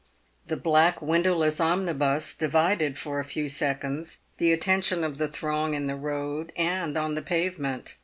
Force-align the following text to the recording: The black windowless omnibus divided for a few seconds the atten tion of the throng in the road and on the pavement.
The 0.47 0.57
black 0.57 0.99
windowless 0.99 1.59
omnibus 1.59 2.33
divided 2.33 2.97
for 2.97 3.19
a 3.19 3.23
few 3.23 3.47
seconds 3.47 4.17
the 4.37 4.51
atten 4.51 4.81
tion 4.81 5.03
of 5.03 5.19
the 5.19 5.27
throng 5.27 5.75
in 5.75 5.85
the 5.85 5.95
road 5.95 6.51
and 6.55 6.97
on 6.97 7.13
the 7.13 7.21
pavement. 7.21 7.97